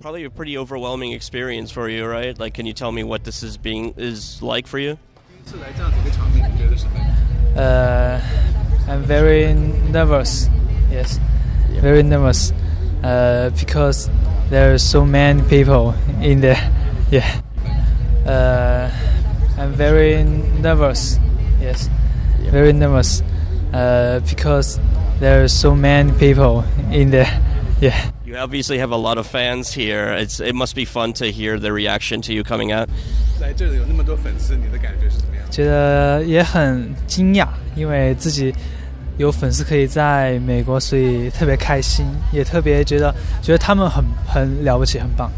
[0.00, 2.38] probably a pretty overwhelming experience for you, right?
[2.38, 4.98] Like, can you tell me what this is being is like for you?
[7.54, 8.20] Uh,
[8.88, 10.48] I'm very nervous.
[10.90, 11.20] Yes,
[11.80, 12.52] very nervous
[13.02, 14.08] uh, because
[14.48, 16.76] there are so many people in there.
[17.10, 17.42] Yeah.
[18.24, 18.88] Uh,
[19.58, 21.18] I'm very nervous.
[21.60, 21.90] Yes,
[22.38, 23.20] very nervous
[23.72, 24.78] uh, because
[25.18, 27.28] there are so many people in there.
[27.80, 28.12] Yeah.
[28.29, 30.13] You obviously have a lot of fans here.
[30.13, 32.89] It's it must be fun to hear the reaction to you coming out.
[33.39, 35.45] 来这里有那么多粉丝，你的感觉是怎么样？
[35.51, 38.53] 觉得也很惊讶，因为自己
[39.17, 45.31] 有粉丝可以在美国，所以特别开心，也特别觉得觉得他们很很了不起，很棒。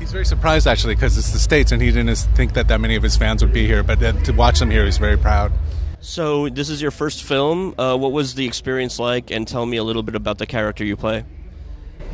[0.00, 2.96] He's very surprised actually because it's the states and he didn't think that that many
[2.96, 3.82] of his fans would be here.
[3.82, 5.52] But then to watch them here, he's very proud.
[6.00, 7.74] So this is your first film.
[7.78, 9.30] Uh, what was the experience like?
[9.30, 11.24] And tell me a little bit about the character you play.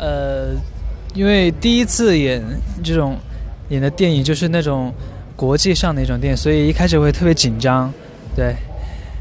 [0.00, 0.54] 呃，
[1.14, 2.42] 因为第一次演
[2.82, 3.16] 这种
[3.68, 4.90] 演的电影就是那种
[5.36, 7.92] 国际上的一种电影，所以一开始会特别紧张，
[8.34, 8.56] 对。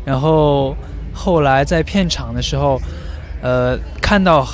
[0.06, 0.74] 然后
[1.14, 2.82] 后来在片场的时候，
[3.42, 4.48] 呃，看到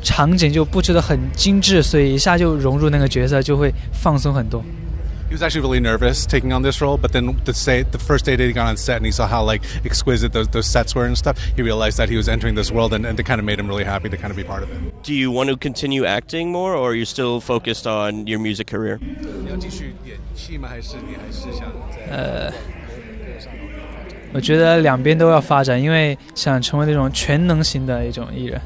[0.00, 4.64] 场景就布置的很精致，所以一下就融入那个角色，就会放松很多。
[5.27, 8.35] He was actually really nervous taking on this role, but then the say the first day
[8.35, 11.05] that he got on set and he saw how like exquisite those, those sets were
[11.05, 13.45] and stuff, he realized that he was entering this world and, and it kind of
[13.45, 15.03] made him really happy to kind of be part of it.
[15.03, 18.65] Do you want to continue acting more, or are you still focused on your music
[18.65, 18.97] career?
[18.99, 20.67] 你要继续演戏吗？
[20.67, 22.11] 还是你还是想在？
[22.11, 22.51] 呃，
[24.33, 28.59] 我觉得两边都要发展，因为想成为那种全能型的一种艺人。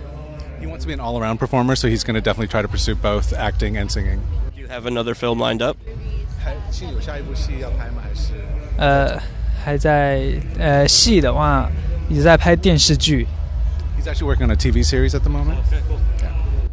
[0.62, 2.96] He wants to be an all-around performer, so he's going to definitely try to pursue
[2.96, 4.20] both acting and singing.
[4.56, 5.76] Do you have another film lined up?
[6.48, 8.02] 还是有下一部戏要拍吗？
[8.04, 8.34] 还是？
[8.78, 9.20] 呃，
[9.64, 10.22] 还在
[10.58, 11.70] 呃戏的话，
[12.10, 13.28] 也在拍电视剧。
[14.00, 15.58] He's actually working on a TV series at the moment.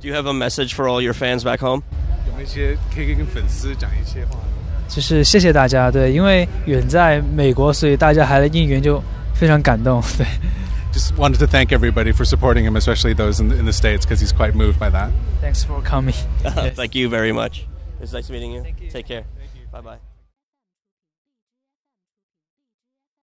[0.00, 1.82] Do you have a message for all your fans back home?
[2.26, 4.38] 有没有一些可以跟粉丝讲一些话？
[4.88, 9.00] 就是谢谢大家，对，因为远在美国，所以大家还来应援，就
[9.34, 10.26] 非常感动，对。
[10.92, 14.04] Just wanted to thank everybody for supporting him, especially those in the, in the states,
[14.04, 15.10] because he's quite moved by that.
[15.40, 16.16] Thanks for coming.
[16.42, 16.74] Yes.
[16.74, 17.64] Thank you very much.
[18.02, 18.62] It's nice meeting you.
[18.62, 18.90] Thank you.
[18.90, 19.22] Take care.
[19.75, 19.97] Bye bye.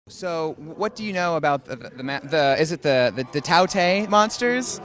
[0.09, 3.41] So, what do you know about the the, the, the is it the the, the
[3.41, 4.81] Tao Tei monsters?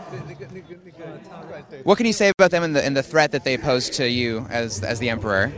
[1.83, 4.09] What can you say about them and the and the threat that they pose to
[4.09, 5.51] you as as the emperor?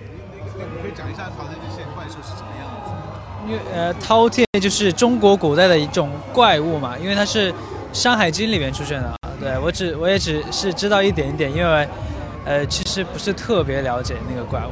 [3.46, 7.52] 因为呃，饕餮就是中国古代的一种怪物嘛，因为它是
[7.94, 9.16] 《山海经》里面出现的。
[9.40, 11.88] 对我只我也只是知道一点一点，因为
[12.46, 14.72] 呃，其实不是特别了解那个怪物。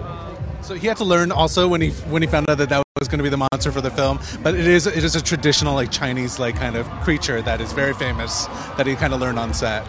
[0.63, 3.09] So he had to learn also when he when he found out that that was
[3.09, 4.19] going to be the monster for the film.
[4.43, 7.73] But it is it is a traditional like Chinese like kind of creature that is
[7.73, 9.83] very famous that he kind of learned on set.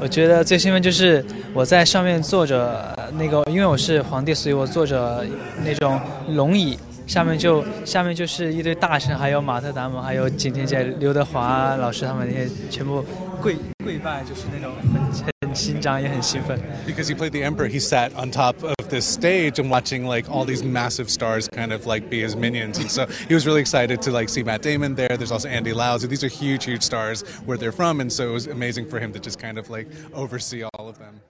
[0.00, 1.24] 我觉得最兴奋就是
[1.54, 5.24] 我在上面坐着呃那个，因为我是皇帝，所以我坐着
[5.64, 5.98] 那种
[6.28, 13.04] 龙椅， 下面就下面就是一堆大臣，还有马特·达蒙，还有景甜姐、刘德华老师他们那些全部
[13.42, 16.58] 跪跪拜，就是那种很很紧张也很兴奋。
[16.86, 20.28] Because he played the emperor, he sat on top of this stage and watching like
[20.30, 22.78] all these massive stars kind of like be his minions.
[22.78, 25.16] And so he was really excited to like see Matt Damon there.
[25.16, 25.98] There's also Andy Lau.
[25.98, 28.00] So these are huge, huge stars where they're from.
[28.00, 30.98] And so it was amazing for him to just kind of like oversee all of
[30.98, 31.20] them.